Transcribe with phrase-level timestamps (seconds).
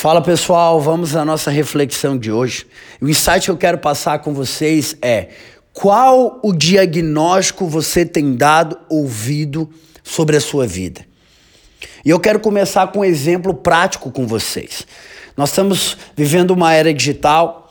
[0.00, 2.64] Fala pessoal, vamos à nossa reflexão de hoje.
[3.00, 5.30] O insight que eu quero passar com vocês é:
[5.72, 9.68] qual o diagnóstico você tem dado ouvido
[10.04, 11.04] sobre a sua vida?
[12.04, 14.86] E eu quero começar com um exemplo prático com vocês.
[15.36, 17.67] Nós estamos vivendo uma era digital,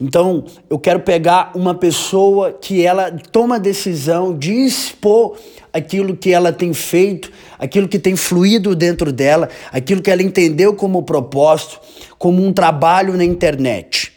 [0.00, 5.36] então, eu quero pegar uma pessoa que ela toma a decisão de expor
[5.70, 10.74] aquilo que ela tem feito, aquilo que tem fluído dentro dela, aquilo que ela entendeu
[10.74, 11.78] como propósito,
[12.18, 14.12] como um trabalho na internet.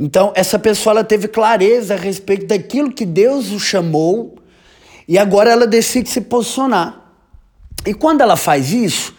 [0.00, 4.36] Então, essa pessoa ela teve clareza a respeito daquilo que Deus o chamou
[5.06, 7.12] e agora ela decide se posicionar.
[7.86, 9.14] E quando ela faz isso,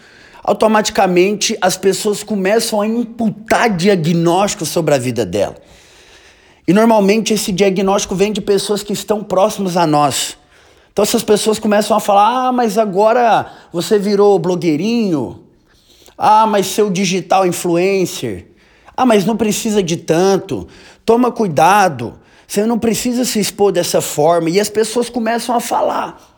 [0.48, 5.58] automaticamente as pessoas começam a imputar diagnósticos sobre a vida dela.
[6.66, 10.38] E normalmente esse diagnóstico vem de pessoas que estão próximas a nós.
[10.94, 15.44] Então essas pessoas começam a falar: ah, mas agora você virou blogueirinho.
[16.18, 18.48] Ah, mas seu digital influencer.
[18.96, 20.66] Ah, mas não precisa de tanto.
[21.06, 22.20] Toma cuidado.
[22.48, 24.50] Você não precisa se expor dessa forma.
[24.50, 26.37] E as pessoas começam a falar.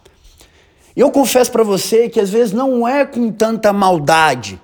[0.95, 4.59] Eu confesso para você que às vezes não é com tanta maldade.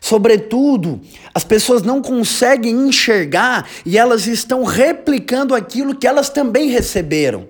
[0.00, 1.00] Sobretudo,
[1.34, 7.48] as pessoas não conseguem enxergar e elas estão replicando aquilo que elas também receberam.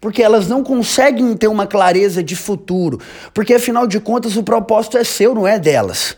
[0.00, 3.00] Porque elas não conseguem ter uma clareza de futuro.
[3.34, 6.16] Porque afinal de contas o propósito é seu, não é delas.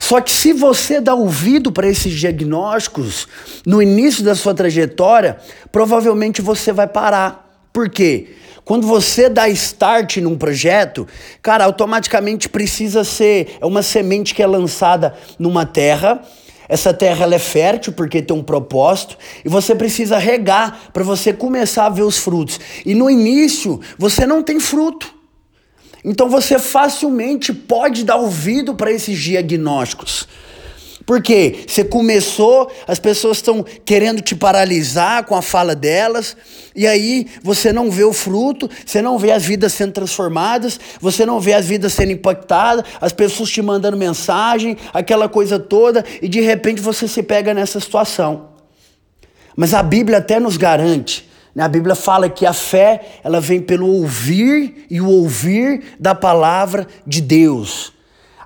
[0.00, 3.28] Só que se você dá ouvido para esses diagnósticos
[3.66, 5.38] no início da sua trajetória,
[5.70, 7.68] provavelmente você vai parar.
[7.72, 8.34] Por quê?
[8.68, 11.08] Quando você dá start num projeto,
[11.40, 16.22] cara, automaticamente precisa ser é uma semente que é lançada numa terra.
[16.68, 21.32] Essa terra ela é fértil porque tem um propósito e você precisa regar para você
[21.32, 22.60] começar a ver os frutos.
[22.84, 25.14] E no início você não tem fruto.
[26.04, 30.28] Então você facilmente pode dar ouvido para esses diagnósticos.
[31.08, 36.36] Porque você começou, as pessoas estão querendo te paralisar com a fala delas,
[36.76, 41.24] e aí você não vê o fruto, você não vê as vidas sendo transformadas, você
[41.24, 46.28] não vê as vidas sendo impactadas, as pessoas te mandando mensagem, aquela coisa toda, e
[46.28, 48.50] de repente você se pega nessa situação.
[49.56, 51.62] Mas a Bíblia até nos garante, né?
[51.62, 56.86] a Bíblia fala que a fé ela vem pelo ouvir e o ouvir da palavra
[57.06, 57.94] de Deus.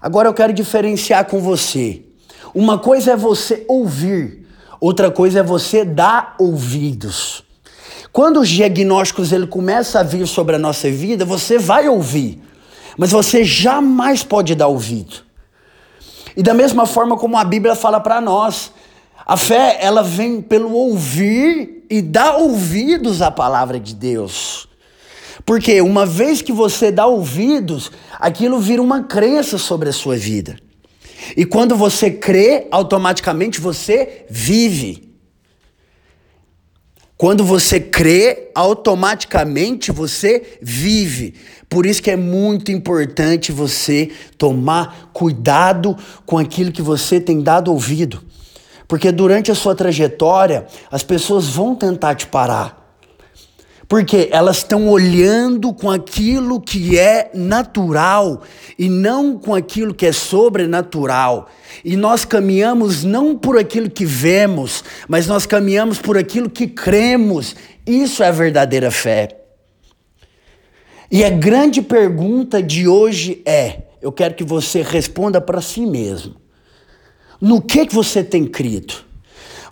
[0.01, 2.05] Agora eu quero diferenciar com você.
[2.55, 4.47] Uma coisa é você ouvir,
[4.79, 7.43] outra coisa é você dar ouvidos.
[8.13, 12.43] Quando os diagnósticos ele começa a vir sobre a nossa vida, você vai ouvir,
[12.99, 15.25] mas você jamais pode dar ouvido.
[16.37, 18.71] E da mesma forma como a Bíblia fala para nós,
[19.25, 24.69] a fé ela vem pelo ouvir e dar ouvidos à palavra de Deus.
[25.47, 27.91] Porque uma vez que você dá ouvidos,
[28.21, 30.57] aquilo vira uma crença sobre a sua vida.
[31.37, 35.13] E quando você crê, automaticamente você vive.
[37.17, 41.35] Quando você crê, automaticamente você vive.
[41.69, 47.71] Por isso que é muito importante você tomar cuidado com aquilo que você tem dado
[47.71, 48.23] ouvido.
[48.89, 52.82] Porque durante a sua trajetória, as pessoas vão tentar te parar.
[53.93, 58.41] Porque elas estão olhando com aquilo que é natural
[58.79, 61.51] e não com aquilo que é sobrenatural.
[61.85, 67.55] E nós caminhamos não por aquilo que vemos, mas nós caminhamos por aquilo que cremos.
[67.87, 69.29] Isso é a verdadeira fé.
[71.11, 76.37] E a grande pergunta de hoje é: eu quero que você responda para si mesmo.
[77.39, 79.12] No que, que você tem crido?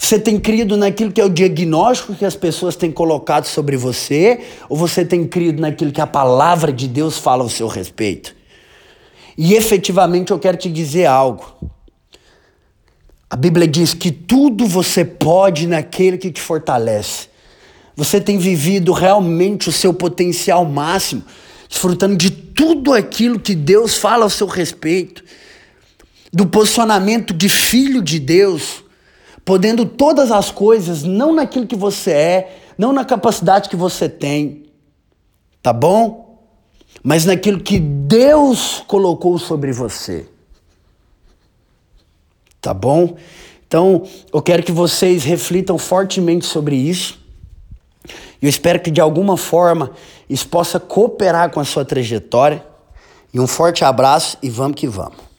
[0.03, 4.41] Você tem crido naquilo que é o diagnóstico que as pessoas têm colocado sobre você,
[4.67, 8.35] ou você tem crido naquilo que a palavra de Deus fala ao seu respeito?
[9.37, 11.55] E efetivamente eu quero te dizer algo.
[13.29, 17.29] A Bíblia diz que tudo você pode naquele que te fortalece.
[17.95, 21.23] Você tem vivido realmente o seu potencial máximo,
[21.69, 25.23] desfrutando de tudo aquilo que Deus fala ao seu respeito,
[26.33, 28.83] do posicionamento de filho de Deus
[29.51, 34.67] podendo todas as coisas, não naquilo que você é, não na capacidade que você tem,
[35.61, 36.39] tá bom?
[37.03, 40.29] Mas naquilo que Deus colocou sobre você.
[42.61, 43.17] Tá bom?
[43.67, 47.19] Então, eu quero que vocês reflitam fortemente sobre isso.
[48.41, 49.91] Eu espero que de alguma forma
[50.29, 52.65] isso possa cooperar com a sua trajetória.
[53.35, 55.30] E um forte abraço e vamos que vamos.